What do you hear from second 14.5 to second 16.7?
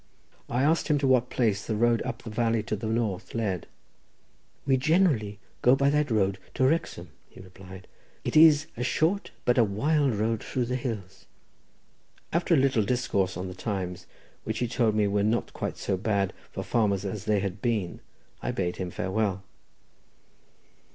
he told me were not quite so bad for